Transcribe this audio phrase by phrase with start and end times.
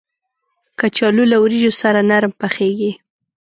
[0.79, 2.91] کچالو له وریجو سره نرم پخېږي